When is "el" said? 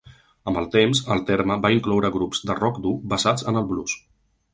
0.59-0.67, 1.15-1.19, 3.63-3.69